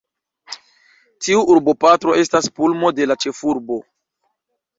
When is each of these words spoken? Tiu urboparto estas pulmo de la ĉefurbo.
Tiu 1.25 1.43
urboparto 1.55 2.15
estas 2.23 2.49
pulmo 2.57 2.93
de 3.01 3.09
la 3.13 3.19
ĉefurbo. 3.27 3.79